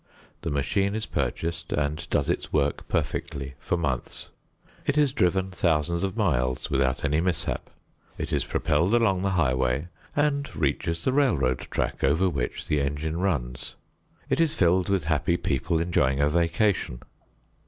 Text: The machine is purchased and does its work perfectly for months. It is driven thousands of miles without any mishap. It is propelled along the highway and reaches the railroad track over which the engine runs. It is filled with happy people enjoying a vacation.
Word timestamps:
The 0.41 0.49
machine 0.49 0.95
is 0.95 1.05
purchased 1.05 1.71
and 1.71 2.09
does 2.09 2.27
its 2.27 2.51
work 2.51 2.87
perfectly 2.87 3.53
for 3.59 3.77
months. 3.77 4.29
It 4.83 4.97
is 4.97 5.13
driven 5.13 5.51
thousands 5.51 6.03
of 6.03 6.17
miles 6.17 6.71
without 6.71 7.05
any 7.05 7.21
mishap. 7.21 7.69
It 8.17 8.33
is 8.33 8.43
propelled 8.43 8.95
along 8.95 9.21
the 9.21 9.29
highway 9.37 9.89
and 10.15 10.49
reaches 10.55 11.03
the 11.03 11.13
railroad 11.13 11.59
track 11.69 12.03
over 12.03 12.27
which 12.27 12.65
the 12.65 12.81
engine 12.81 13.19
runs. 13.19 13.75
It 14.27 14.39
is 14.39 14.55
filled 14.55 14.89
with 14.89 15.03
happy 15.03 15.37
people 15.37 15.77
enjoying 15.77 16.19
a 16.19 16.31
vacation. 16.31 17.03